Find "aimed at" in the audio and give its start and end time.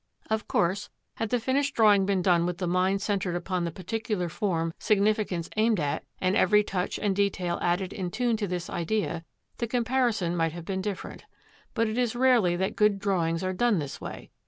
5.57-6.03